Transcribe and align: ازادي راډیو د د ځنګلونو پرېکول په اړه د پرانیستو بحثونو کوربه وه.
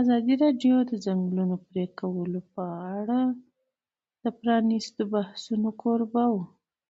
ازادي 0.00 0.34
راډیو 0.44 0.76
د 0.86 0.86
د 0.90 0.92
ځنګلونو 1.04 1.56
پرېکول 1.68 2.32
په 2.54 2.64
اړه 2.98 3.20
د 4.22 4.24
پرانیستو 4.40 5.00
بحثونو 5.12 5.68
کوربه 5.82 6.24
وه. 6.34 6.44